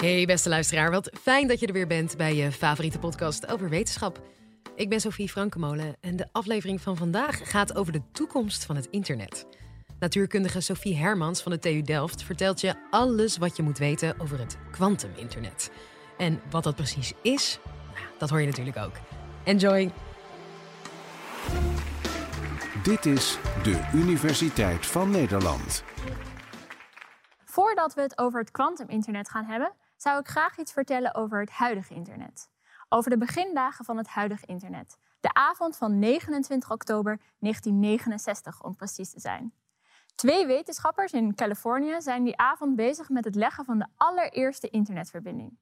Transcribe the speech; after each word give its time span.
Hey 0.00 0.26
beste 0.26 0.48
luisteraar, 0.48 0.90
wat 0.90 1.10
fijn 1.22 1.48
dat 1.48 1.60
je 1.60 1.66
er 1.66 1.72
weer 1.72 1.86
bent 1.86 2.16
bij 2.16 2.34
je 2.34 2.52
favoriete 2.52 2.98
podcast 2.98 3.46
over 3.46 3.68
wetenschap. 3.68 4.20
Ik 4.74 4.88
ben 4.88 5.00
Sophie 5.00 5.28
Frankemolen 5.28 5.96
en 6.00 6.16
de 6.16 6.28
aflevering 6.32 6.80
van 6.80 6.96
vandaag 6.96 7.50
gaat 7.50 7.76
over 7.76 7.92
de 7.92 8.02
toekomst 8.12 8.64
van 8.64 8.76
het 8.76 8.86
internet. 8.90 9.46
Natuurkundige 9.98 10.60
Sophie 10.60 10.96
Hermans 10.96 11.42
van 11.42 11.52
de 11.52 11.58
TU 11.58 11.82
Delft 11.82 12.22
vertelt 12.22 12.60
je 12.60 12.74
alles 12.90 13.36
wat 13.36 13.56
je 13.56 13.62
moet 13.62 13.78
weten 13.78 14.20
over 14.20 14.38
het 14.38 14.58
kwantuminternet. 14.70 15.70
En 16.18 16.40
wat 16.50 16.64
dat 16.64 16.76
precies 16.76 17.12
is, 17.22 17.58
nou, 17.94 18.06
dat 18.18 18.30
hoor 18.30 18.40
je 18.40 18.46
natuurlijk 18.46 18.76
ook. 18.76 18.94
Enjoy! 19.44 19.90
Dit 22.82 23.06
is 23.06 23.38
de 23.62 23.88
Universiteit 23.94 24.86
van 24.86 25.10
Nederland. 25.10 25.84
Voordat 27.44 27.94
we 27.94 28.00
het 28.00 28.18
over 28.18 28.40
het 28.40 28.50
kwantuminternet 28.50 29.28
gaan 29.28 29.44
hebben, 29.44 29.72
zou 30.02 30.18
ik 30.18 30.28
graag 30.28 30.58
iets 30.58 30.72
vertellen 30.72 31.14
over 31.14 31.40
het 31.40 31.50
huidige 31.50 31.94
internet. 31.94 32.50
Over 32.88 33.10
de 33.10 33.18
begindagen 33.18 33.84
van 33.84 33.96
het 33.96 34.08
huidige 34.08 34.46
internet. 34.46 34.98
De 35.20 35.32
avond 35.32 35.76
van 35.76 35.98
29 35.98 36.70
oktober 36.70 37.20
1969 37.38 38.62
om 38.62 38.76
precies 38.76 39.10
te 39.10 39.20
zijn. 39.20 39.54
Twee 40.14 40.46
wetenschappers 40.46 41.12
in 41.12 41.34
Californië 41.34 42.00
zijn 42.00 42.24
die 42.24 42.36
avond 42.36 42.76
bezig 42.76 43.08
met 43.08 43.24
het 43.24 43.34
leggen 43.34 43.64
van 43.64 43.78
de 43.78 43.86
allereerste 43.96 44.68
internetverbinding. 44.68 45.58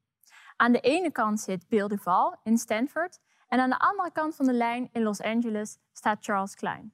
Aan 0.56 0.72
de 0.72 0.80
ene 0.80 1.12
kant 1.12 1.40
zit 1.40 1.68
Bill 1.68 1.88
Duval 1.88 2.40
in 2.42 2.58
Stanford 2.58 3.18
en 3.48 3.60
aan 3.60 3.70
de 3.70 3.78
andere 3.78 4.12
kant 4.12 4.34
van 4.34 4.46
de 4.46 4.52
lijn 4.52 4.88
in 4.92 5.02
Los 5.02 5.22
Angeles 5.22 5.78
staat 5.92 6.24
Charles 6.24 6.54
Klein. 6.54 6.92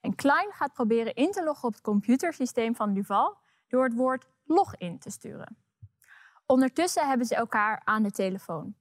En 0.00 0.14
Klein 0.14 0.52
gaat 0.52 0.72
proberen 0.72 1.14
in 1.14 1.30
te 1.30 1.44
loggen 1.44 1.68
op 1.68 1.72
het 1.72 1.82
computersysteem 1.82 2.74
van 2.74 2.94
Duval 2.94 3.38
door 3.68 3.84
het 3.84 3.94
woord 3.94 4.28
login 4.44 4.98
te 4.98 5.10
sturen. 5.10 5.65
Ondertussen 6.46 7.08
hebben 7.08 7.26
ze 7.26 7.34
elkaar 7.34 7.82
aan 7.84 8.02
de 8.02 8.10
telefoon. 8.10 8.74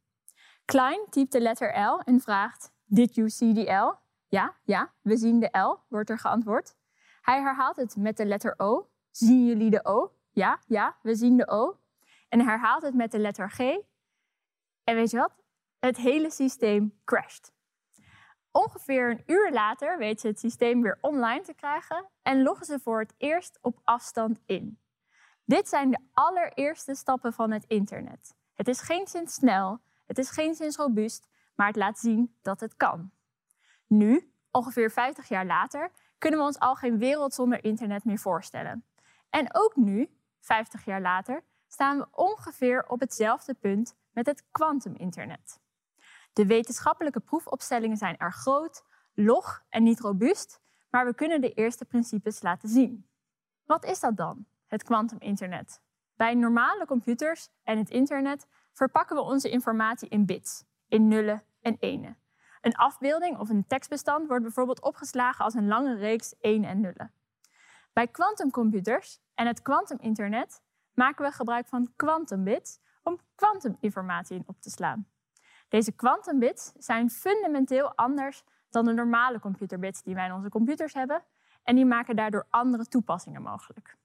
Klein 0.66 1.05
typt 1.10 1.32
de 1.32 1.41
letter 1.41 1.80
L 1.80 1.99
en 1.99 2.20
vraagt: 2.20 2.71
Did 2.85 3.16
you 3.16 3.30
see 3.30 3.54
the 3.54 3.71
L? 3.71 3.94
Ja, 4.27 4.55
ja, 4.63 4.94
we 5.02 5.18
zien 5.18 5.40
de 5.40 5.58
L, 5.58 5.80
wordt 5.88 6.10
er 6.10 6.20
geantwoord. 6.20 6.76
Hij 7.21 7.41
herhaalt 7.41 7.76
het 7.76 7.96
met 7.96 8.18
de 8.18 8.26
letter 8.26 8.54
O. 8.58 8.90
Zien 9.12 9.46
jullie 9.46 9.70
de 9.70 9.86
O? 9.86 10.12
Ja, 10.32 10.60
ja, 10.68 10.96
we 11.02 11.16
zien 11.16 11.38
de 11.38 11.48
O. 11.48 11.80
En 12.30 12.41
herhaalt 12.41 12.82
het 12.82 12.93
met 12.93 13.12
de 13.12 13.20
letter 13.20 13.52
G. 13.52 13.60
En 14.84 14.96
weet 14.96 15.12
je 15.12 15.18
wat? 15.18 15.43
Het 15.80 15.98
hele 15.98 16.32
systeem 16.32 16.99
crasht. 17.05 17.54
Ongeveer 18.52 19.10
een 19.10 19.24
uur 19.26 19.52
later 19.52 19.98
weten 19.98 20.20
ze 20.20 20.27
het 20.27 20.40
systeem 20.40 20.82
weer 20.82 20.98
online 21.02 21.41
te 21.41 21.54
krijgen 21.54 22.10
en 22.21 22.43
loggen 22.43 22.66
ze 22.66 22.80
voor 22.80 22.99
het 22.99 23.13
eerst 23.18 23.60
op 23.62 23.80
afstand 23.84 24.41
in. 24.46 24.80
Dit 25.46 25.70
zijn 25.70 25.91
de 25.91 25.99
allereerste 26.13 26.96
stappen 26.96 27.34
van 27.34 27.51
het 27.51 27.65
internet. 27.68 28.35
Het 28.54 28.68
is 28.68 28.82
geen 28.82 29.07
zin 29.07 29.27
snel, 29.27 29.79
het 30.05 30.18
is 30.18 30.29
geen 30.29 30.55
zin 30.55 30.74
robuust, 30.76 31.27
maar 31.55 31.68
het 31.68 31.76
laat 31.76 31.99
zien 31.99 32.35
dat 32.41 32.60
het 32.60 32.76
kan. 32.76 33.12
Nu, 33.87 34.32
ongeveer 34.52 34.91
50 34.91 35.27
jaar 35.27 35.46
later, 35.46 35.91
kunnen 36.18 36.40
we 36.40 36.46
ons 36.46 36.60
al 36.60 36.76
geen 36.76 36.98
wereld 36.98 37.34
zonder 37.34 37.63
internet 37.63 38.05
meer 38.05 38.18
voorstellen. 38.18 38.85
En 39.29 39.55
ook 39.55 39.76
nu, 39.76 40.10
50 40.40 40.85
jaar 40.85 41.02
later, 41.02 41.43
staan 41.68 41.98
we 41.98 42.07
ongeveer 42.12 42.85
op 42.87 42.99
hetzelfde 42.99 43.54
punt 43.54 43.96
met 44.12 44.26
het 44.26 44.43
kwantuminternet. 44.52 45.59
De 46.34 46.46
wetenschappelijke 46.46 47.20
proefopstellingen 47.20 47.98
zijn 47.98 48.18
er 48.18 48.34
groot, 48.34 48.84
log 49.13 49.63
en 49.70 49.84
niet 49.84 49.99
robuust, 49.99 50.59
maar 50.90 51.05
we 51.05 51.13
kunnen 51.13 51.41
de 51.41 51.54
eerste 51.54 51.85
principes 51.85 52.41
laten 52.41 52.70
zien. 52.70 53.07
Wat 53.65 53.85
is 53.85 53.99
dat 53.99 54.18
dan, 54.18 54.46
het 54.76 54.84
kwantuminternet? 54.84 55.81
Bij 56.15 56.34
normale 56.34 56.85
computers 56.85 57.49
en 57.63 57.77
het 57.77 57.90
internet 57.90 58.48
verpakken 58.73 59.15
we 59.15 59.21
onze 59.21 59.49
informatie 59.49 60.09
in 60.09 60.26
bits, 60.26 60.63
in 60.87 61.07
nullen 61.07 61.43
en 61.62 61.77
enen. 61.79 62.18
Een 62.62 62.76
afbeelding 62.76 63.37
of 63.37 63.49
een 63.49 63.68
tekstbestand 63.68 64.28
wordt 64.28 64.44
bijvoorbeeld 64.44 64.81
opgeslagen 64.81 65.46
als 65.46 65.53
een 65.53 65.68
lange 65.68 65.96
reeks 65.96 66.35
1 66.40 66.64
en 66.64 66.81
nullen. 66.81 67.14
Bij 67.94 68.08
kwantumcomputers 68.08 69.19
en 69.34 69.47
het 69.47 69.62
kwantuminternet 69.62 70.62
maken 70.94 71.25
we 71.25 71.31
gebruik 71.31 71.68
van 71.68 71.94
kwantumbits 71.96 72.80
om 73.03 73.19
kwantuminformatie 73.35 74.35
in 74.35 74.44
op 74.46 74.62
te 74.62 74.69
slaan. 74.69 75.08
Deze 75.69 75.91
kwantumbits 75.91 76.72
zijn 76.78 77.09
fundamenteel 77.09 77.96
anders 77.96 78.44
dan 78.69 78.85
de 78.85 78.94
normale 78.94 79.40
computerbits 79.40 80.03
die 80.03 80.16
wij 80.16 80.25
in 80.25 80.34
onze 80.34 80.50
computers 80.50 80.94
hebben 80.94 81.24
en 81.64 81.75
die 81.75 81.85
maken 81.85 82.16
daardoor 82.16 82.46
andere 82.50 82.85
toepassingen 82.85 83.41
mogelijk. 83.41 83.97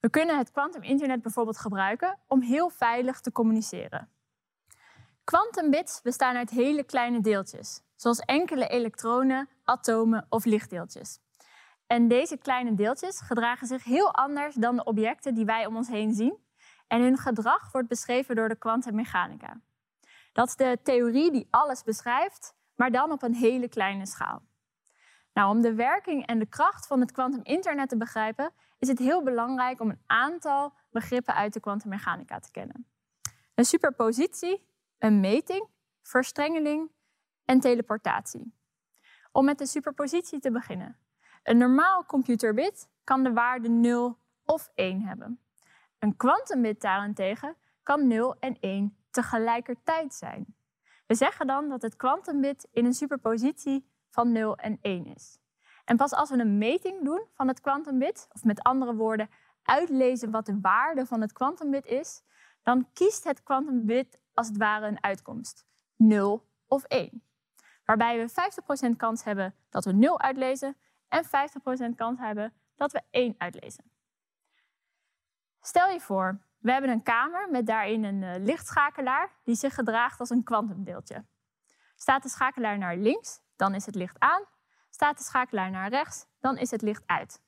We 0.00 0.10
kunnen 0.10 0.38
het 0.38 0.50
kwantuminternet 0.50 1.22
bijvoorbeeld 1.22 1.58
gebruiken 1.58 2.18
om 2.26 2.40
heel 2.40 2.70
veilig 2.70 3.20
te 3.20 3.32
communiceren. 3.32 4.08
Quantumbits 5.24 6.02
bestaan 6.02 6.36
uit 6.36 6.50
hele 6.50 6.84
kleine 6.84 7.20
deeltjes, 7.20 7.82
zoals 7.96 8.18
enkele 8.18 8.68
elektronen, 8.68 9.48
atomen 9.64 10.26
of 10.28 10.44
lichtdeeltjes. 10.44 11.18
En 11.86 12.08
deze 12.08 12.36
kleine 12.36 12.74
deeltjes 12.74 13.20
gedragen 13.20 13.66
zich 13.66 13.84
heel 13.84 14.14
anders 14.14 14.54
dan 14.54 14.76
de 14.76 14.84
objecten 14.84 15.34
die 15.34 15.44
wij 15.44 15.66
om 15.66 15.76
ons 15.76 15.88
heen 15.88 16.14
zien. 16.14 16.38
En 16.86 17.02
hun 17.02 17.16
gedrag 17.16 17.72
wordt 17.72 17.88
beschreven 17.88 18.36
door 18.36 18.48
de 18.48 18.58
kwantummechanica. 18.58 19.60
Dat 20.32 20.48
is 20.48 20.56
de 20.56 20.78
theorie 20.82 21.30
die 21.30 21.48
alles 21.50 21.82
beschrijft, 21.82 22.54
maar 22.74 22.90
dan 22.90 23.12
op 23.12 23.22
een 23.22 23.34
hele 23.34 23.68
kleine 23.68 24.06
schaal. 24.06 24.42
Nou, 25.40 25.52
om 25.52 25.62
de 25.62 25.74
werking 25.74 26.26
en 26.26 26.38
de 26.38 26.46
kracht 26.46 26.86
van 26.86 27.00
het 27.00 27.12
kwantuminternet 27.12 27.88
te 27.88 27.96
begrijpen, 27.96 28.52
is 28.78 28.88
het 28.88 28.98
heel 28.98 29.22
belangrijk 29.22 29.80
om 29.80 29.90
een 29.90 30.02
aantal 30.06 30.72
begrippen 30.90 31.34
uit 31.34 31.52
de 31.52 31.60
kwantummechanica 31.60 32.38
te 32.38 32.50
kennen. 32.50 32.86
Een 33.54 33.64
superpositie, 33.64 34.66
een 34.98 35.20
meting, 35.20 35.68
verstrengeling 36.02 36.90
en 37.44 37.60
teleportatie. 37.60 38.54
Om 39.32 39.44
met 39.44 39.58
de 39.58 39.66
superpositie 39.66 40.40
te 40.40 40.50
beginnen. 40.50 40.98
Een 41.42 41.58
normaal 41.58 42.04
computerbit 42.04 42.88
kan 43.04 43.22
de 43.22 43.32
waarde 43.32 43.68
0 43.68 44.18
of 44.44 44.70
1 44.74 45.02
hebben. 45.02 45.40
Een 45.98 46.16
kwantumbit 46.16 46.80
daarentegen 46.80 47.56
kan 47.82 48.06
0 48.06 48.36
en 48.38 48.56
1 48.60 48.96
tegelijkertijd 49.10 50.14
zijn. 50.14 50.54
We 51.06 51.14
zeggen 51.14 51.46
dan 51.46 51.68
dat 51.68 51.82
het 51.82 51.96
kwantumbit 51.96 52.68
in 52.72 52.84
een 52.84 52.94
superpositie 52.94 53.88
van 54.10 54.32
0 54.32 54.56
en 54.56 54.78
1 54.80 55.06
is. 55.06 55.38
En 55.84 55.96
pas 55.96 56.12
als 56.12 56.30
we 56.30 56.38
een 56.38 56.58
meting 56.58 57.04
doen 57.04 57.26
van 57.34 57.48
het 57.48 57.60
kwantumbit, 57.60 58.28
of 58.32 58.44
met 58.44 58.62
andere 58.62 58.94
woorden 58.94 59.30
uitlezen 59.62 60.30
wat 60.30 60.46
de 60.46 60.60
waarde 60.60 61.06
van 61.06 61.20
het 61.20 61.32
kwantumbit 61.32 61.86
is, 61.86 62.22
dan 62.62 62.88
kiest 62.92 63.24
het 63.24 63.42
kwantumbit 63.42 64.20
als 64.34 64.46
het 64.46 64.56
ware 64.56 64.86
een 64.86 65.02
uitkomst. 65.02 65.66
0 65.96 66.48
of 66.66 66.84
1. 66.84 67.22
Waarbij 67.84 68.18
we 68.18 68.90
50% 68.92 68.96
kans 68.96 69.24
hebben 69.24 69.54
dat 69.68 69.84
we 69.84 69.92
0 69.92 70.20
uitlezen 70.20 70.76
en 71.08 71.24
50% 71.24 71.94
kans 71.96 72.18
hebben 72.18 72.52
dat 72.76 72.92
we 72.92 73.02
1 73.10 73.34
uitlezen. 73.38 73.90
Stel 75.60 75.88
je 75.88 76.00
voor, 76.00 76.40
we 76.58 76.72
hebben 76.72 76.90
een 76.90 77.02
kamer 77.02 77.50
met 77.50 77.66
daarin 77.66 78.04
een 78.04 78.22
uh, 78.22 78.34
lichtschakelaar 78.38 79.30
die 79.44 79.54
zich 79.54 79.74
gedraagt 79.74 80.20
als 80.20 80.30
een 80.30 80.42
kwantumdeeltje. 80.42 81.24
Staat 81.96 82.22
de 82.22 82.28
schakelaar 82.28 82.78
naar 82.78 82.96
links, 82.96 83.40
dan 83.60 83.74
is 83.74 83.86
het 83.86 83.94
licht 83.94 84.18
aan. 84.18 84.44
Staat 84.90 85.18
de 85.18 85.24
schakelaar 85.24 85.70
naar 85.70 85.88
rechts, 85.88 86.26
dan 86.38 86.56
is 86.56 86.70
het 86.70 86.82
licht 86.82 87.02
uit. 87.06 87.40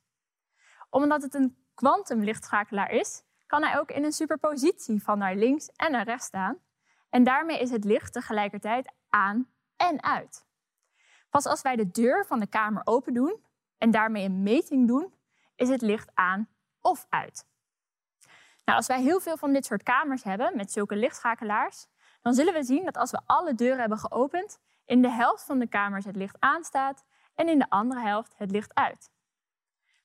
Omdat 0.90 1.22
het 1.22 1.34
een 1.34 1.56
kwantumlichtschakelaar 1.74 2.90
is, 2.90 3.22
kan 3.46 3.62
hij 3.62 3.78
ook 3.78 3.90
in 3.90 4.04
een 4.04 4.12
superpositie 4.12 5.02
van 5.02 5.18
naar 5.18 5.34
links 5.34 5.68
en 5.68 5.92
naar 5.92 6.04
rechts 6.04 6.26
staan. 6.26 6.58
En 7.10 7.24
daarmee 7.24 7.60
is 7.60 7.70
het 7.70 7.84
licht 7.84 8.12
tegelijkertijd 8.12 8.92
aan 9.08 9.50
en 9.76 10.02
uit. 10.02 10.46
Pas 11.30 11.46
als 11.46 11.62
wij 11.62 11.76
de 11.76 11.90
deur 11.90 12.26
van 12.26 12.40
de 12.40 12.46
kamer 12.46 12.82
open 12.84 13.14
doen 13.14 13.44
en 13.78 13.90
daarmee 13.90 14.24
een 14.24 14.42
meting 14.42 14.86
doen, 14.88 15.14
is 15.56 15.68
het 15.68 15.82
licht 15.82 16.10
aan 16.14 16.48
of 16.80 17.06
uit. 17.08 17.46
Nou, 18.64 18.78
als 18.78 18.86
wij 18.86 19.02
heel 19.02 19.20
veel 19.20 19.36
van 19.36 19.52
dit 19.52 19.64
soort 19.64 19.82
kamers 19.82 20.22
hebben 20.22 20.56
met 20.56 20.72
zulke 20.72 20.96
lichtschakelaars, 20.96 21.86
dan 22.20 22.34
zullen 22.34 22.54
we 22.54 22.62
zien 22.62 22.84
dat 22.84 22.96
als 22.96 23.10
we 23.10 23.20
alle 23.26 23.54
deuren 23.54 23.80
hebben 23.80 23.98
geopend, 23.98 24.58
in 24.92 25.02
de 25.02 25.10
helft 25.10 25.44
van 25.44 25.58
de 25.58 25.66
kamers 25.66 26.04
het 26.04 26.16
licht 26.16 26.36
aanstaat 26.38 27.04
en 27.34 27.48
in 27.48 27.58
de 27.58 27.70
andere 27.70 28.00
helft 28.00 28.34
het 28.36 28.50
licht 28.50 28.74
uit. 28.74 29.10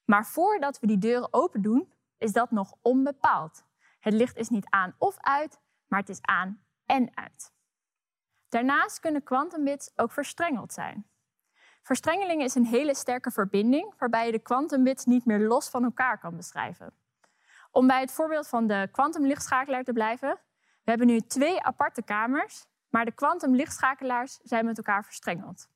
Maar 0.06 0.26
voordat 0.26 0.80
we 0.80 0.88
die 0.88 0.98
deuren 0.98 1.34
open 1.34 1.62
doen, 1.62 1.94
is 2.18 2.32
dat 2.32 2.52
nog 2.52 2.76
onbepaald. 2.82 3.64
Het 4.00 4.14
licht 4.14 4.38
is 4.38 4.50
niet 4.50 4.66
aan 4.70 4.96
of 4.98 5.18
uit, 5.20 5.60
maar 5.88 6.00
het 6.00 6.10
is 6.10 6.22
aan 6.22 6.64
en 6.86 7.10
uit. 7.14 7.52
Daarnaast 8.50 9.00
kunnen 9.00 9.24
kwantumbits 9.24 9.92
ook 9.96 10.12
verstrengeld 10.12 10.74
zijn. 10.74 11.08
Verstrengeling 11.82 12.44
is 12.44 12.56
een 12.56 12.66
hele 12.66 12.96
sterke 12.96 13.32
verbinding 13.32 13.94
waarbij 13.98 14.26
je 14.26 14.32
de 14.32 14.40
kwantumbits 14.40 15.06
niet 15.06 15.26
meer 15.26 15.40
los 15.40 15.70
van 15.70 15.84
elkaar 15.84 16.20
kan 16.20 16.36
beschrijven. 16.36 16.94
Om 17.72 17.88
bij 17.88 18.00
het 18.00 18.12
voorbeeld 18.12 18.48
van 18.48 18.68
de 18.68 18.90
kwantumlichtschakelaar 18.92 19.84
te 19.84 19.94
blijven. 19.94 20.40
We 20.84 20.90
hebben 20.90 21.08
nu 21.08 21.20
twee 21.20 21.62
aparte 21.62 22.04
kamers, 22.04 22.66
maar 22.98 23.06
de 23.06 23.12
kwantumlichtschakelaars 23.12 24.40
zijn 24.44 24.66
met 24.66 24.78
elkaar 24.78 25.04
verstrengeld. 25.06 25.70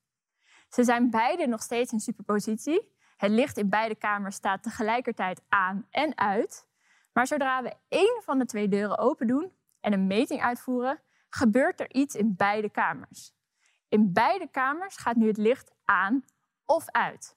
Ze 0.68 0.84
zijn 0.84 1.10
beide 1.10 1.46
nog 1.46 1.62
steeds 1.62 1.92
in 1.92 2.00
superpositie. 2.00 2.94
Het 3.16 3.30
licht 3.30 3.56
in 3.56 3.68
beide 3.68 3.94
kamers 3.94 4.36
staat 4.36 4.62
tegelijkertijd 4.62 5.42
aan 5.48 5.86
en 5.90 6.18
uit. 6.18 6.66
Maar 7.12 7.26
zodra 7.26 7.62
we 7.62 7.76
één 7.88 8.22
van 8.24 8.38
de 8.38 8.44
twee 8.44 8.68
deuren 8.68 8.98
open 8.98 9.26
doen, 9.26 9.52
en 9.80 9.92
een 9.92 10.06
meting 10.06 10.42
uitvoeren, 10.42 11.00
gebeurt 11.28 11.80
er 11.80 11.94
iets 11.94 12.14
in 12.14 12.36
beide 12.36 12.70
kamers. 12.70 13.34
In 13.88 14.12
beide 14.12 14.48
kamers 14.50 14.96
gaat 14.96 15.16
nu 15.16 15.26
het 15.26 15.36
licht 15.36 15.72
aan 15.84 16.24
of 16.64 16.90
uit. 16.90 17.36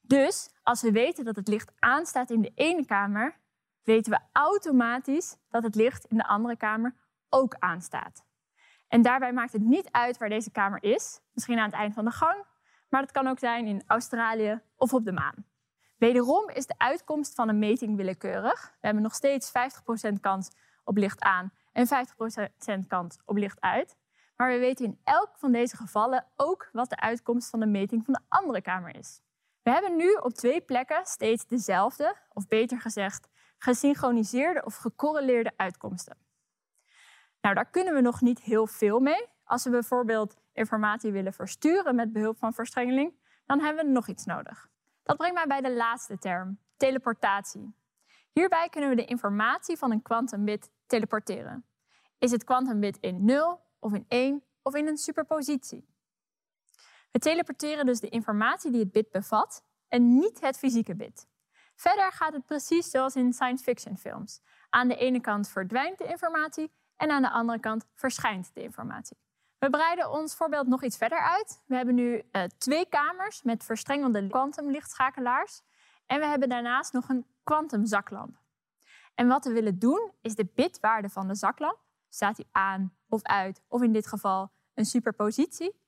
Dus 0.00 0.50
als 0.62 0.82
we 0.82 0.92
weten 0.92 1.24
dat 1.24 1.36
het 1.36 1.48
licht 1.48 1.72
aanstaat 1.78 2.30
in 2.30 2.42
de 2.42 2.52
ene 2.54 2.86
kamer, 2.86 3.40
weten 3.82 4.12
we 4.12 4.18
automatisch 4.32 5.36
dat 5.48 5.62
het 5.62 5.74
licht 5.74 6.04
in 6.04 6.16
de 6.16 6.26
andere 6.26 6.56
kamer 6.56 6.94
ook 7.28 7.56
aanstaat. 7.58 8.30
En 8.92 9.02
daarbij 9.02 9.32
maakt 9.32 9.52
het 9.52 9.62
niet 9.62 9.88
uit 9.90 10.18
waar 10.18 10.28
deze 10.28 10.50
kamer 10.50 10.82
is, 10.82 11.20
misschien 11.32 11.58
aan 11.58 11.64
het 11.64 11.74
eind 11.74 11.94
van 11.94 12.04
de 12.04 12.10
gang, 12.10 12.44
maar 12.88 13.00
het 13.00 13.10
kan 13.10 13.26
ook 13.26 13.38
zijn 13.38 13.66
in 13.66 13.82
Australië 13.86 14.60
of 14.76 14.94
op 14.94 15.04
de 15.04 15.12
maan. 15.12 15.46
Wederom 15.98 16.48
is 16.48 16.66
de 16.66 16.74
uitkomst 16.78 17.34
van 17.34 17.48
een 17.48 17.58
meting 17.58 17.96
willekeurig. 17.96 18.62
We 18.62 18.86
hebben 18.86 19.02
nog 19.02 19.14
steeds 19.14 19.52
50% 20.10 20.20
kans 20.20 20.50
op 20.84 20.96
licht 20.96 21.20
aan 21.20 21.52
en 21.72 21.86
50% 22.84 22.86
kans 22.86 23.18
op 23.24 23.36
licht 23.36 23.60
uit. 23.60 23.96
Maar 24.36 24.50
we 24.50 24.58
weten 24.58 24.84
in 24.84 25.00
elk 25.04 25.30
van 25.36 25.52
deze 25.52 25.76
gevallen 25.76 26.26
ook 26.36 26.68
wat 26.72 26.90
de 26.90 27.00
uitkomst 27.00 27.50
van 27.50 27.60
de 27.60 27.66
meting 27.66 28.04
van 28.04 28.14
de 28.14 28.20
andere 28.28 28.60
kamer 28.60 28.96
is. 28.96 29.20
We 29.62 29.70
hebben 29.70 29.96
nu 29.96 30.12
op 30.12 30.32
twee 30.32 30.60
plekken 30.60 31.04
steeds 31.04 31.46
dezelfde, 31.46 32.16
of 32.32 32.48
beter 32.48 32.80
gezegd, 32.80 33.28
gesynchroniseerde 33.58 34.64
of 34.64 34.76
gecorreleerde 34.76 35.52
uitkomsten. 35.56 36.16
Nou, 37.42 37.54
daar 37.54 37.70
kunnen 37.70 37.94
we 37.94 38.00
nog 38.00 38.20
niet 38.20 38.40
heel 38.40 38.66
veel 38.66 39.00
mee. 39.00 39.28
Als 39.44 39.64
we 39.64 39.70
bijvoorbeeld 39.70 40.36
informatie 40.52 41.12
willen 41.12 41.32
versturen 41.32 41.94
met 41.94 42.12
behulp 42.12 42.38
van 42.38 42.54
verstrengeling, 42.54 43.14
dan 43.46 43.60
hebben 43.60 43.84
we 43.84 43.90
nog 43.90 44.08
iets 44.08 44.24
nodig. 44.24 44.68
Dat 45.02 45.16
brengt 45.16 45.34
mij 45.34 45.46
bij 45.46 45.60
de 45.60 45.76
laatste 45.76 46.18
term, 46.18 46.58
teleportatie. 46.76 47.74
Hierbij 48.32 48.68
kunnen 48.68 48.90
we 48.90 48.96
de 48.96 49.04
informatie 49.04 49.76
van 49.76 49.90
een 49.90 50.02
kwantumbit 50.02 50.70
teleporteren. 50.86 51.66
Is 52.18 52.30
het 52.30 52.44
kwantumbit 52.44 52.98
in 53.00 53.24
0 53.24 53.60
of 53.78 53.92
in 53.92 54.04
1 54.08 54.42
of 54.62 54.74
in 54.74 54.86
een 54.86 54.96
superpositie? 54.96 55.88
We 57.10 57.18
teleporteren 57.18 57.86
dus 57.86 58.00
de 58.00 58.08
informatie 58.08 58.70
die 58.70 58.80
het 58.80 58.92
bit 58.92 59.10
bevat 59.10 59.64
en 59.88 60.18
niet 60.18 60.40
het 60.40 60.58
fysieke 60.58 60.94
bit. 60.94 61.28
Verder 61.74 62.12
gaat 62.12 62.32
het 62.32 62.46
precies 62.46 62.90
zoals 62.90 63.16
in 63.16 63.32
science 63.32 63.64
fiction 63.64 63.98
films. 63.98 64.40
Aan 64.70 64.88
de 64.88 64.96
ene 64.96 65.20
kant 65.20 65.48
verdwijnt 65.48 65.98
de 65.98 66.04
informatie 66.04 66.72
en 67.02 67.10
aan 67.10 67.22
de 67.22 67.30
andere 67.30 67.60
kant 67.60 67.86
verschijnt 67.94 68.50
de 68.54 68.62
informatie. 68.62 69.16
We 69.58 69.70
breiden 69.70 70.10
ons 70.10 70.34
voorbeeld 70.34 70.66
nog 70.66 70.82
iets 70.82 70.96
verder 70.96 71.18
uit. 71.18 71.62
We 71.66 71.76
hebben 71.76 71.94
nu 71.94 72.22
uh, 72.32 72.42
twee 72.58 72.88
kamers 72.88 73.42
met 73.42 73.64
verstrengelde 73.64 74.28
kwantumlichtschakelaars. 74.28 75.62
En 76.06 76.20
we 76.20 76.26
hebben 76.26 76.48
daarnaast 76.48 76.92
nog 76.92 77.08
een 77.08 77.26
kwantumzaklamp. 77.42 78.40
En 79.14 79.28
wat 79.28 79.44
we 79.44 79.52
willen 79.52 79.78
doen 79.78 80.12
is 80.20 80.34
de 80.34 80.48
bitwaarde 80.54 81.08
van 81.08 81.28
de 81.28 81.34
zaklamp, 81.34 81.78
staat 82.08 82.36
die 82.36 82.48
aan 82.52 82.96
of 83.08 83.22
uit, 83.22 83.62
of 83.68 83.82
in 83.82 83.92
dit 83.92 84.06
geval 84.06 84.52
een 84.74 84.84
superpositie, 84.84 85.80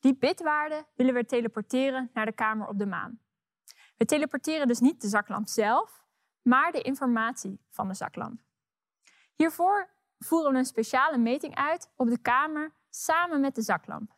die 0.00 0.16
bitwaarde 0.16 0.84
willen 0.94 1.14
we 1.14 1.24
teleporteren 1.24 2.10
naar 2.14 2.26
de 2.26 2.32
kamer 2.32 2.68
op 2.68 2.78
de 2.78 2.86
maan. 2.86 3.20
We 3.96 4.04
teleporteren 4.04 4.66
dus 4.66 4.80
niet 4.80 5.00
de 5.00 5.08
zaklamp 5.08 5.48
zelf, 5.48 6.04
maar 6.42 6.72
de 6.72 6.82
informatie 6.82 7.60
van 7.70 7.88
de 7.88 7.94
zaklamp. 7.94 8.40
Hiervoor 9.34 9.88
voeren 10.24 10.52
we 10.52 10.58
een 10.58 10.64
speciale 10.64 11.18
meting 11.18 11.54
uit 11.54 11.90
op 11.96 12.08
de 12.08 12.18
kamer 12.18 12.72
samen 12.90 13.40
met 13.40 13.54
de 13.54 13.62
zaklamp. 13.62 14.16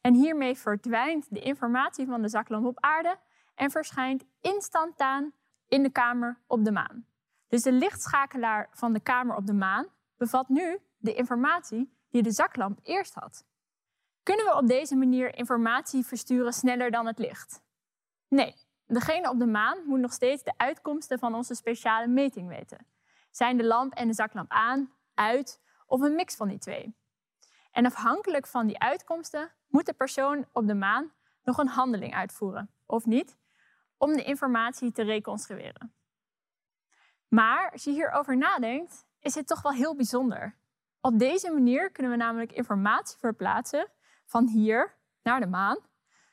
En 0.00 0.14
hiermee 0.14 0.58
verdwijnt 0.58 1.26
de 1.30 1.40
informatie 1.40 2.06
van 2.06 2.22
de 2.22 2.28
zaklamp 2.28 2.66
op 2.66 2.80
aarde 2.80 3.18
en 3.54 3.70
verschijnt 3.70 4.24
instantaan 4.40 5.32
in 5.68 5.82
de 5.82 5.90
kamer 5.90 6.40
op 6.46 6.64
de 6.64 6.72
maan. 6.72 7.06
Dus 7.48 7.62
de 7.62 7.72
lichtschakelaar 7.72 8.68
van 8.72 8.92
de 8.92 9.00
kamer 9.00 9.36
op 9.36 9.46
de 9.46 9.52
maan 9.52 9.86
bevat 10.16 10.48
nu 10.48 10.78
de 10.98 11.14
informatie 11.14 11.96
die 12.10 12.22
de 12.22 12.30
zaklamp 12.30 12.78
eerst 12.82 13.14
had. 13.14 13.44
Kunnen 14.22 14.44
we 14.44 14.56
op 14.56 14.66
deze 14.66 14.96
manier 14.96 15.34
informatie 15.34 16.06
versturen 16.06 16.52
sneller 16.52 16.90
dan 16.90 17.06
het 17.06 17.18
licht? 17.18 17.62
Nee, 18.28 18.54
degene 18.86 19.30
op 19.30 19.38
de 19.38 19.46
maan 19.46 19.78
moet 19.86 20.00
nog 20.00 20.12
steeds 20.12 20.42
de 20.42 20.52
uitkomsten 20.56 21.18
van 21.18 21.34
onze 21.34 21.54
speciale 21.54 22.06
meting 22.06 22.48
weten. 22.48 22.86
Zijn 23.30 23.56
de 23.56 23.64
lamp 23.64 23.94
en 23.94 24.06
de 24.06 24.14
zaklamp 24.14 24.50
aan, 24.50 24.92
uit 25.18 25.60
of 25.86 26.00
een 26.00 26.14
mix 26.14 26.36
van 26.36 26.48
die 26.48 26.58
twee? 26.58 26.96
En 27.70 27.86
afhankelijk 27.86 28.46
van 28.46 28.66
die 28.66 28.78
uitkomsten 28.78 29.52
moet 29.66 29.86
de 29.86 29.92
persoon 29.92 30.46
op 30.52 30.66
de 30.66 30.74
maan 30.74 31.12
nog 31.42 31.58
een 31.58 31.68
handeling 31.68 32.14
uitvoeren, 32.14 32.70
of 32.86 33.06
niet, 33.06 33.36
om 33.96 34.12
de 34.12 34.24
informatie 34.24 34.92
te 34.92 35.02
reconstrueren. 35.02 35.94
Maar 37.28 37.70
als 37.70 37.84
je 37.84 37.90
hierover 37.90 38.36
nadenkt, 38.36 39.06
is 39.20 39.34
het 39.34 39.46
toch 39.46 39.62
wel 39.62 39.72
heel 39.72 39.96
bijzonder. 39.96 40.56
Op 41.00 41.18
deze 41.18 41.50
manier 41.50 41.90
kunnen 41.90 42.12
we 42.12 42.18
namelijk 42.18 42.52
informatie 42.52 43.18
verplaatsen 43.18 43.88
van 44.24 44.46
hier 44.46 44.96
naar 45.22 45.40
de 45.40 45.46
maan, 45.46 45.78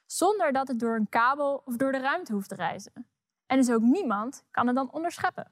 zonder 0.05 0.51
dat 0.51 0.67
het 0.67 0.79
door 0.79 0.95
een 0.95 1.09
kabel 1.09 1.61
of 1.65 1.75
door 1.75 1.91
de 1.91 1.99
ruimte 1.99 2.33
hoeft 2.33 2.49
te 2.49 2.55
reizen. 2.55 3.09
En 3.45 3.57
dus 3.57 3.71
ook 3.71 3.81
niemand 3.81 4.45
kan 4.51 4.67
het 4.67 4.75
dan 4.75 4.91
onderscheppen. 4.91 5.51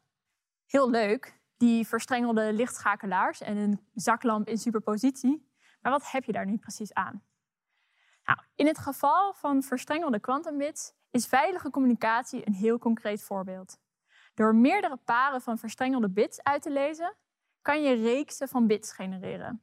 Heel 0.66 0.90
leuk, 0.90 1.42
die 1.58 1.88
verstrengelde 1.88 2.54
lichtschakelaars 2.54 3.42
en 3.42 3.58
een 3.58 3.80
zaklamp 3.94 4.48
in 4.48 4.58
superpositie. 4.58 5.52
Maar 5.82 5.92
wat 5.92 6.12
heb 6.12 6.24
je 6.24 6.32
daar 6.32 6.46
nu 6.46 6.58
precies 6.58 6.94
aan? 6.94 7.24
Nou, 8.26 8.40
in 8.56 8.68
het 8.68 8.78
geval 8.78 9.34
van 9.34 9.64
verstrengelde 9.64 10.20
kwantumbits 10.20 10.94
is 11.12 11.28
veilige 11.28 11.70
communicatie 11.70 12.48
een 12.48 12.54
heel 12.54 12.80
concreet 12.80 13.24
voorbeeld. 13.24 13.78
Door 14.34 14.56
meerdere 14.56 14.98
paren 14.98 15.42
van 15.42 15.58
verstrengelde 15.58 16.10
bits 16.10 16.44
uit 16.44 16.62
te 16.62 16.72
lezen, 16.72 17.16
kan 17.62 17.84
je 17.84 17.94
reeksen 17.94 18.48
van 18.48 18.68
bits 18.68 18.94
genereren 18.94 19.62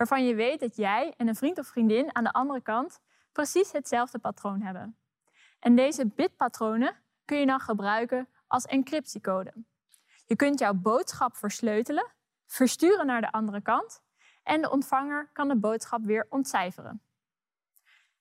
waarvan 0.00 0.24
je 0.24 0.34
weet 0.34 0.60
dat 0.60 0.76
jij 0.76 1.14
en 1.16 1.28
een 1.28 1.34
vriend 1.34 1.58
of 1.58 1.66
vriendin 1.66 2.14
aan 2.16 2.24
de 2.24 2.32
andere 2.32 2.60
kant 2.60 3.00
precies 3.32 3.72
hetzelfde 3.72 4.18
patroon 4.18 4.60
hebben. 4.60 4.96
En 5.58 5.76
deze 5.76 6.06
bitpatronen 6.06 6.96
kun 7.24 7.38
je 7.38 7.46
dan 7.46 7.60
gebruiken 7.60 8.28
als 8.46 8.64
encryptiecode. 8.64 9.52
Je 10.30 10.36
kunt 10.36 10.58
jouw 10.58 10.74
boodschap 10.74 11.36
versleutelen, 11.36 12.12
versturen 12.46 13.06
naar 13.06 13.20
de 13.20 13.32
andere 13.32 13.60
kant 13.60 14.02
en 14.42 14.62
de 14.62 14.70
ontvanger 14.70 15.30
kan 15.32 15.48
de 15.48 15.56
boodschap 15.56 16.04
weer 16.04 16.26
ontcijferen. 16.28 17.02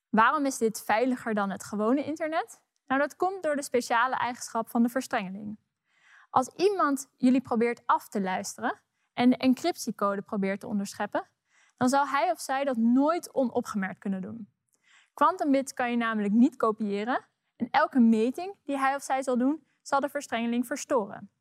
Waarom 0.10 0.46
is 0.46 0.58
dit 0.58 0.84
veiliger 0.84 1.34
dan 1.34 1.50
het 1.50 1.64
gewone 1.64 2.04
internet? 2.04 2.62
Nou, 2.88 3.02
dat 3.02 3.16
komt 3.16 3.44
door 3.44 3.56
de 3.56 3.62
speciale 3.62 4.16
eigenschap 4.16 4.70
van 4.70 4.84
de 4.84 4.90
verstrengeling. 4.90 5.60
Als 6.30 6.48
iemand 6.48 7.12
jullie 7.18 7.42
probeert 7.42 7.84
af 7.86 8.08
te 8.08 8.22
luisteren 8.22 8.82
en 9.14 9.30
de 9.30 9.38
encryptiecode 9.38 10.22
probeert 10.22 10.60
te 10.60 10.68
onderscheppen, 10.68 11.30
dan 11.78 11.90
zal 11.90 12.08
hij 12.08 12.32
of 12.32 12.40
zij 12.40 12.64
dat 12.64 12.78
nooit 12.78 13.34
onopgemerkt 13.34 14.00
kunnen 14.00 14.22
doen. 14.22 14.54
Quantumbits 15.14 15.74
kan 15.74 15.92
je 15.92 15.98
namelijk 15.98 16.34
niet 16.34 16.56
kopiëren 16.56 17.26
en 17.56 17.68
elke 17.72 18.00
meting 18.00 18.56
die 18.64 18.78
hij 18.78 18.96
of 18.96 19.04
zij 19.04 19.24
zal 19.24 19.38
doen, 19.38 19.68
zal 19.82 20.00
de 20.00 20.10
verstrengeling 20.10 20.68
verstoren. 20.68 21.32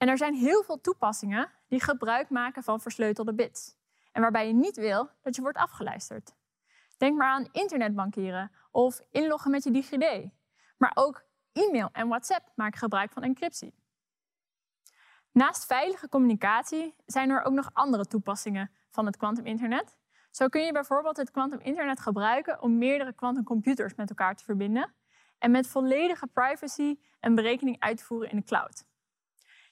En 0.00 0.08
er 0.08 0.18
zijn 0.18 0.34
heel 0.34 0.62
veel 0.62 0.80
toepassingen 0.80 1.50
die 1.68 1.80
gebruik 1.80 2.30
maken 2.30 2.62
van 2.62 2.80
versleutelde 2.80 3.34
bits. 3.34 3.76
En 4.12 4.20
waarbij 4.22 4.46
je 4.46 4.52
niet 4.52 4.76
wil 4.76 5.10
dat 5.22 5.34
je 5.34 5.42
wordt 5.42 5.58
afgeluisterd. 5.58 6.34
Denk 6.96 7.16
maar 7.16 7.28
aan 7.28 7.48
internetbankieren 7.52 8.50
of 8.70 9.00
inloggen 9.10 9.50
met 9.50 9.64
je 9.64 9.70
DigiD. 9.70 10.30
Maar 10.78 10.90
ook 10.94 11.24
e-mail 11.52 11.88
en 11.92 12.08
WhatsApp 12.08 12.52
maken 12.54 12.78
gebruik 12.78 13.12
van 13.12 13.22
encryptie. 13.22 13.74
Naast 15.32 15.66
veilige 15.66 16.08
communicatie 16.08 16.94
zijn 17.06 17.30
er 17.30 17.42
ook 17.42 17.52
nog 17.52 17.70
andere 17.72 18.06
toepassingen 18.06 18.70
van 18.90 19.06
het 19.06 19.16
kwantuminternet. 19.16 19.98
Zo 20.30 20.48
kun 20.48 20.62
je 20.64 20.72
bijvoorbeeld 20.72 21.16
het 21.16 21.30
kwantuminternet 21.30 22.00
gebruiken 22.00 22.62
om 22.62 22.78
meerdere 22.78 23.12
quantumcomputers 23.12 23.94
met 23.94 24.08
elkaar 24.08 24.36
te 24.36 24.44
verbinden 24.44 24.94
en 25.38 25.50
met 25.50 25.66
volledige 25.66 26.26
privacy 26.26 26.98
een 27.20 27.34
berekening 27.34 27.80
uit 27.80 27.96
te 27.96 28.04
voeren 28.04 28.30
in 28.30 28.36
de 28.36 28.44
cloud. 28.44 28.88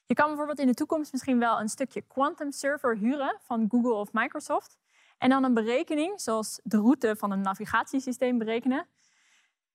Je 0.08 0.14
kan 0.14 0.26
bijvoorbeeld 0.26 0.58
in 0.58 0.66
de 0.66 0.74
toekomst 0.74 1.12
misschien 1.12 1.38
wel 1.38 1.60
een 1.60 1.68
stukje 1.68 2.02
quantum 2.02 2.52
server 2.52 2.96
huren 2.96 3.36
van 3.40 3.66
Google 3.70 3.92
of 3.92 4.12
Microsoft 4.12 4.78
en 5.18 5.28
dan 5.28 5.44
een 5.44 5.54
berekening, 5.54 6.20
zoals 6.20 6.60
de 6.62 6.76
route 6.76 7.16
van 7.16 7.30
een 7.30 7.40
navigatiesysteem 7.40 8.38
berekenen. 8.38 8.86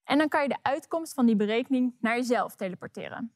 En 0.04 0.18
dan 0.18 0.28
kan 0.28 0.42
je 0.42 0.48
de 0.48 0.58
uitkomst 0.62 1.14
van 1.14 1.26
die 1.26 1.36
berekening 1.36 1.96
naar 2.00 2.16
jezelf 2.16 2.56
teleporteren. 2.56 3.34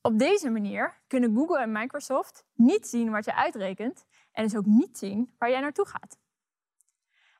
Op 0.00 0.18
deze 0.18 0.50
manier 0.50 1.00
kunnen 1.06 1.34
Google 1.34 1.60
en 1.60 1.72
Microsoft 1.72 2.44
niet 2.54 2.86
zien 2.86 3.10
wat 3.10 3.24
je 3.24 3.34
uitrekent 3.34 4.06
en 4.32 4.44
dus 4.44 4.56
ook 4.56 4.66
niet 4.66 4.98
zien 4.98 5.34
waar 5.38 5.50
jij 5.50 5.60
naartoe 5.60 5.86
gaat. 5.86 6.18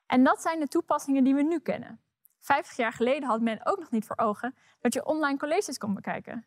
En 0.05 0.23
dat 0.23 0.41
zijn 0.41 0.59
de 0.59 0.67
toepassingen 0.67 1.23
die 1.23 1.35
we 1.35 1.43
nu 1.43 1.59
kennen. 1.59 2.01
Vijftig 2.39 2.77
jaar 2.77 2.93
geleden 2.93 3.29
had 3.29 3.41
men 3.41 3.65
ook 3.65 3.79
nog 3.79 3.91
niet 3.91 4.05
voor 4.05 4.17
ogen 4.17 4.55
dat 4.79 4.93
je 4.93 5.05
online 5.05 5.37
colleges 5.37 5.77
kon 5.77 5.93
bekijken. 5.93 6.45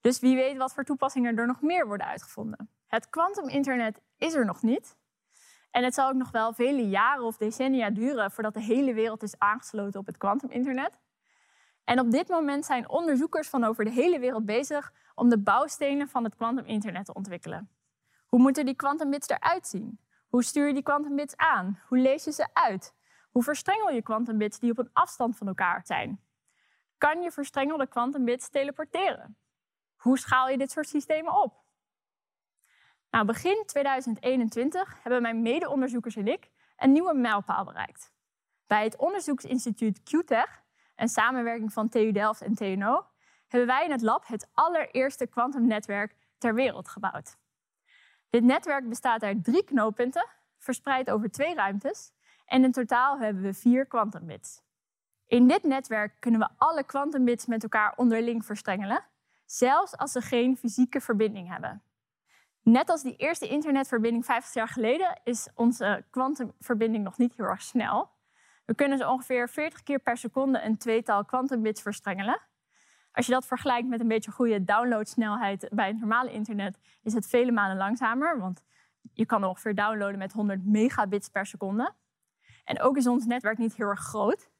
Dus 0.00 0.20
wie 0.20 0.36
weet 0.36 0.56
wat 0.56 0.72
voor 0.72 0.84
toepassingen 0.84 1.38
er 1.38 1.46
nog 1.46 1.62
meer 1.62 1.86
worden 1.86 2.06
uitgevonden. 2.06 2.70
Het 2.86 3.08
kwantuminternet 3.08 4.00
is 4.16 4.34
er 4.34 4.44
nog 4.44 4.62
niet. 4.62 4.96
En 5.70 5.84
het 5.84 5.94
zal 5.94 6.08
ook 6.08 6.14
nog 6.14 6.30
wel 6.30 6.52
vele 6.52 6.88
jaren 6.88 7.24
of 7.24 7.36
decennia 7.36 7.90
duren 7.90 8.30
voordat 8.30 8.54
de 8.54 8.62
hele 8.62 8.94
wereld 8.94 9.22
is 9.22 9.38
aangesloten 9.38 10.00
op 10.00 10.06
het 10.06 10.16
kwantuminternet. 10.16 11.00
En 11.84 12.00
op 12.00 12.10
dit 12.10 12.28
moment 12.28 12.64
zijn 12.64 12.88
onderzoekers 12.88 13.48
van 13.48 13.64
over 13.64 13.84
de 13.84 13.90
hele 13.90 14.18
wereld 14.18 14.44
bezig 14.44 14.92
om 15.14 15.28
de 15.28 15.38
bouwstenen 15.38 16.08
van 16.08 16.24
het 16.24 16.34
kwantuminternet 16.34 17.04
te 17.04 17.14
ontwikkelen. 17.14 17.70
Hoe 18.26 18.40
moeten 18.40 18.64
die 18.64 18.74
kwantumbits 18.74 19.28
eruit 19.28 19.66
zien? 19.66 20.00
Hoe 20.28 20.44
stuur 20.44 20.66
je 20.66 20.74
die 20.74 20.82
kwantumbits 20.82 21.36
aan? 21.36 21.80
Hoe 21.86 21.98
lees 21.98 22.24
je 22.24 22.32
ze 22.32 22.48
uit? 22.52 22.94
Hoe 23.30 23.42
verstrengel 23.42 23.90
je 23.90 24.02
kwantumbits 24.02 24.58
die 24.58 24.70
op 24.70 24.78
een 24.78 24.90
afstand 24.92 25.36
van 25.36 25.46
elkaar 25.46 25.80
zijn? 25.84 26.20
Kan 26.98 27.22
je 27.22 27.30
verstrengelde 27.30 27.86
kwantumbits 27.86 28.48
teleporteren? 28.48 29.36
Hoe 30.00 30.18
schaal 30.18 30.48
je 30.48 30.58
dit 30.58 30.70
soort 30.70 30.88
systemen 30.88 31.42
op? 31.42 31.54
Nou, 33.10 33.24
begin 33.24 33.62
2021 33.66 35.02
hebben 35.02 35.22
mijn 35.22 35.42
mede-onderzoekers 35.42 36.16
en 36.16 36.28
ik 36.28 36.50
een 36.76 36.92
nieuwe 36.92 37.14
mijlpaal 37.14 37.64
bereikt. 37.64 38.12
Bij 38.66 38.84
het 38.84 38.96
onderzoeksinstituut 38.96 40.02
QTech, 40.02 40.62
een 40.96 41.08
samenwerking 41.08 41.72
van 41.72 41.88
TU 41.88 42.12
Delft 42.12 42.40
en 42.40 42.54
TNO, 42.54 43.06
hebben 43.48 43.68
wij 43.68 43.84
in 43.84 43.90
het 43.90 44.02
lab 44.02 44.26
het 44.26 44.48
allereerste 44.52 45.26
kwantumnetwerk 45.26 46.16
ter 46.38 46.54
wereld 46.54 46.88
gebouwd. 46.88 47.36
Dit 48.30 48.42
netwerk 48.42 48.88
bestaat 48.88 49.22
uit 49.22 49.44
drie 49.44 49.64
knooppunten, 49.64 50.28
verspreid 50.58 51.10
over 51.10 51.30
twee 51.30 51.54
ruimtes, 51.54 52.12
en 52.46 52.64
in 52.64 52.72
totaal 52.72 53.18
hebben 53.18 53.42
we 53.42 53.54
vier 53.54 53.86
kwantumbits. 53.86 54.62
In 55.26 55.48
dit 55.48 55.62
netwerk 55.62 56.16
kunnen 56.20 56.40
we 56.40 56.48
alle 56.56 56.84
kwantumbits 56.84 57.46
met 57.46 57.62
elkaar 57.62 57.92
onderling 57.96 58.44
verstrengelen, 58.44 59.04
zelfs 59.50 59.96
als 59.96 60.12
ze 60.12 60.20
geen 60.20 60.56
fysieke 60.56 61.00
verbinding 61.00 61.48
hebben. 61.48 61.82
Net 62.62 62.90
als 62.90 63.02
die 63.02 63.16
eerste 63.16 63.48
internetverbinding 63.48 64.24
50 64.24 64.54
jaar 64.54 64.68
geleden 64.68 65.20
is 65.24 65.48
onze 65.54 66.04
kwantumverbinding 66.10 67.04
nog 67.04 67.18
niet 67.18 67.36
heel 67.36 67.46
erg 67.46 67.62
snel. 67.62 68.10
We 68.64 68.74
kunnen 68.74 68.98
zo 68.98 69.10
ongeveer 69.10 69.48
40 69.48 69.82
keer 69.82 69.98
per 69.98 70.16
seconde 70.16 70.62
een 70.62 70.78
tweetal 70.78 71.24
kwantumbits 71.24 71.82
verstrengelen. 71.82 72.40
Als 73.12 73.26
je 73.26 73.32
dat 73.32 73.46
vergelijkt 73.46 73.88
met 73.88 74.00
een 74.00 74.08
beetje 74.08 74.30
goede 74.30 74.64
downloadsnelheid 74.64 75.68
bij 75.72 75.86
het 75.86 76.00
normale 76.00 76.32
internet, 76.32 76.78
is 77.02 77.12
het 77.12 77.26
vele 77.26 77.52
malen 77.52 77.76
langzamer, 77.76 78.38
want 78.38 78.62
je 79.12 79.26
kan 79.26 79.44
ongeveer 79.44 79.74
downloaden 79.74 80.18
met 80.18 80.32
100 80.32 80.64
megabits 80.64 81.28
per 81.28 81.46
seconde. 81.46 81.94
En 82.64 82.80
ook 82.80 82.96
is 82.96 83.06
ons 83.06 83.26
netwerk 83.26 83.58
niet 83.58 83.74
heel 83.74 83.88
erg 83.88 84.00
groot, 84.00 84.50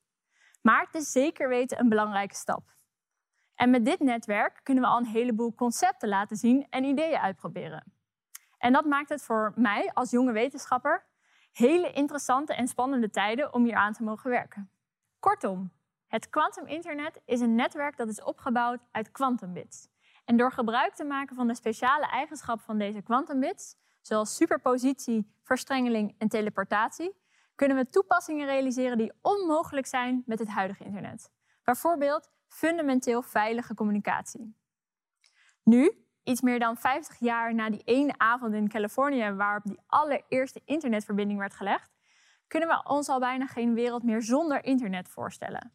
maar 0.62 0.80
het 0.80 0.94
is 0.94 1.12
zeker 1.12 1.48
weten 1.48 1.80
een 1.80 1.88
belangrijke 1.88 2.34
stap. 2.34 2.79
En 3.60 3.70
met 3.70 3.84
dit 3.84 4.00
netwerk 4.00 4.60
kunnen 4.62 4.84
we 4.84 4.90
al 4.90 4.98
een 4.98 5.06
heleboel 5.06 5.54
concepten 5.54 6.08
laten 6.08 6.36
zien 6.36 6.66
en 6.70 6.84
ideeën 6.84 7.18
uitproberen. 7.18 7.92
En 8.58 8.72
dat 8.72 8.84
maakt 8.84 9.08
het 9.08 9.22
voor 9.22 9.52
mij 9.56 9.90
als 9.94 10.10
jonge 10.10 10.32
wetenschapper 10.32 11.06
hele 11.52 11.92
interessante 11.92 12.54
en 12.54 12.68
spannende 12.68 13.10
tijden 13.10 13.54
om 13.54 13.64
hier 13.64 13.74
aan 13.74 13.92
te 13.92 14.02
mogen 14.02 14.30
werken. 14.30 14.70
Kortom, 15.18 15.72
het 16.06 16.28
quantum 16.28 16.66
internet 16.66 17.20
is 17.24 17.40
een 17.40 17.54
netwerk 17.54 17.96
dat 17.96 18.08
is 18.08 18.22
opgebouwd 18.22 18.80
uit 18.90 19.10
quantumbits. 19.10 19.88
En 20.24 20.36
door 20.36 20.52
gebruik 20.52 20.94
te 20.94 21.04
maken 21.04 21.36
van 21.36 21.48
de 21.48 21.54
speciale 21.54 22.06
eigenschappen 22.06 22.64
van 22.64 22.78
deze 22.78 23.02
quantumbits, 23.02 23.76
zoals 24.00 24.36
superpositie, 24.36 25.34
verstrengeling 25.42 26.14
en 26.18 26.28
teleportatie, 26.28 27.16
kunnen 27.54 27.76
we 27.76 27.90
toepassingen 27.90 28.46
realiseren 28.46 28.98
die 28.98 29.12
onmogelijk 29.22 29.86
zijn 29.86 30.22
met 30.26 30.38
het 30.38 30.48
huidige 30.48 30.84
internet. 30.84 31.30
Bijvoorbeeld 31.70 32.30
fundamenteel 32.48 33.22
veilige 33.22 33.74
communicatie. 33.74 34.56
Nu, 35.62 35.92
iets 36.22 36.40
meer 36.40 36.58
dan 36.58 36.76
50 36.76 37.18
jaar 37.18 37.54
na 37.54 37.70
die 37.70 37.82
ene 37.84 38.14
avond 38.16 38.54
in 38.54 38.68
Californië 38.68 39.32
waarop 39.32 39.64
die 39.64 39.80
allereerste 39.86 40.60
internetverbinding 40.64 41.38
werd 41.38 41.54
gelegd, 41.54 41.92
kunnen 42.46 42.68
we 42.68 42.82
ons 42.88 43.08
al 43.08 43.18
bijna 43.18 43.46
geen 43.46 43.74
wereld 43.74 44.02
meer 44.02 44.22
zonder 44.22 44.64
internet 44.64 45.08
voorstellen. 45.08 45.72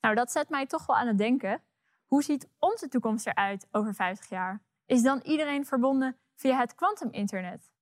Nou, 0.00 0.14
dat 0.14 0.32
zet 0.32 0.48
mij 0.48 0.66
toch 0.66 0.86
wel 0.86 0.96
aan 0.96 1.06
het 1.06 1.18
denken. 1.18 1.62
Hoe 2.06 2.22
ziet 2.22 2.48
onze 2.58 2.88
toekomst 2.88 3.26
eruit 3.26 3.68
over 3.70 3.94
50 3.94 4.28
jaar? 4.28 4.62
Is 4.86 5.02
dan 5.02 5.20
iedereen 5.20 5.66
verbonden 5.66 6.16
via 6.34 6.58
het 6.58 6.74
kwantuminternet? 6.74 7.72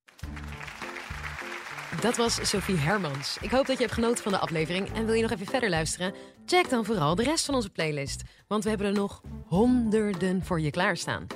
Dat 2.01 2.17
was 2.17 2.49
Sophie 2.49 2.77
Hermans. 2.77 3.37
Ik 3.41 3.51
hoop 3.51 3.65
dat 3.65 3.77
je 3.77 3.83
hebt 3.83 3.95
genoten 3.95 4.23
van 4.23 4.31
de 4.31 4.37
aflevering. 4.37 4.93
En 4.93 5.05
wil 5.05 5.15
je 5.15 5.21
nog 5.21 5.31
even 5.31 5.45
verder 5.45 5.69
luisteren? 5.69 6.13
Check 6.45 6.69
dan 6.69 6.85
vooral 6.85 7.15
de 7.15 7.23
rest 7.23 7.45
van 7.45 7.55
onze 7.55 7.69
playlist. 7.69 8.23
Want 8.47 8.63
we 8.63 8.69
hebben 8.69 8.87
er 8.87 8.93
nog 8.93 9.21
honderden 9.45 10.43
voor 10.45 10.61
je 10.61 10.71
klaarstaan. 10.71 11.27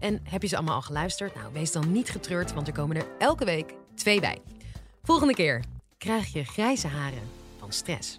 En 0.00 0.20
heb 0.22 0.42
je 0.42 0.48
ze 0.48 0.56
allemaal 0.56 0.74
al 0.74 0.82
geluisterd? 0.82 1.34
Nou, 1.34 1.52
wees 1.52 1.72
dan 1.72 1.92
niet 1.92 2.10
getreurd, 2.10 2.52
want 2.52 2.66
er 2.66 2.72
komen 2.72 2.96
er 2.96 3.06
elke 3.18 3.44
week 3.44 3.74
twee 3.94 4.20
bij. 4.20 4.38
Volgende 5.02 5.34
keer 5.34 5.64
krijg 5.98 6.32
je 6.32 6.44
grijze 6.44 6.86
haren 6.86 7.30
van 7.58 7.72
stress. 7.72 8.18